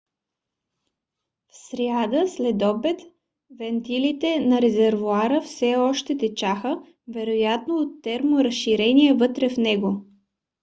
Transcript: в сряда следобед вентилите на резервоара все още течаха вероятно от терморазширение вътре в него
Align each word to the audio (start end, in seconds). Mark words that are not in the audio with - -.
в 1.51 1.53
сряда 1.63 2.21
следобед 2.33 2.99
вентилите 3.59 4.31
на 4.49 4.57
резервоара 4.65 5.39
все 5.43 5.71
още 5.89 6.11
течаха 6.21 6.73
вероятно 7.15 7.73
от 7.83 8.01
терморазширение 8.03 9.13
вътре 9.13 9.49
в 9.49 9.57
него 9.57 9.89